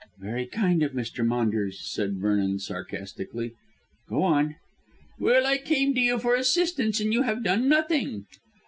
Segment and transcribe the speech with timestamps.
[0.17, 1.23] "Very kind of Mr.
[1.23, 3.53] Maunders," said Vernon sarcastically.
[4.09, 4.55] "Go on."
[5.19, 8.25] "Well, I came to you for assistance, and you have done nothing."